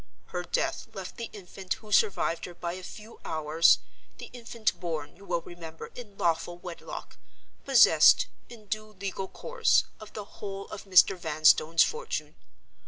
[0.29, 3.77] Her death left the infant who survived her by a few hours
[4.17, 7.17] (the infant born, you will remember, in lawful wedlock)
[7.65, 11.15] possessed, in due legal course, of the whole of Mr.
[11.15, 12.33] Vanstone's fortune.